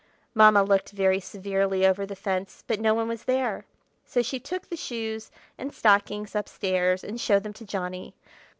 [0.33, 3.65] Mamma looked very severely over the fence, but no one was there;
[4.03, 8.15] so she took the shoes and stockings up stairs and showed them to Johnny.